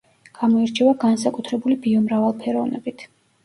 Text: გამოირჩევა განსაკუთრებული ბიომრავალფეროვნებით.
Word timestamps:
გამოირჩევა 0.37 0.93
განსაკუთრებული 1.03 1.79
ბიომრავალფეროვნებით. 1.87 3.09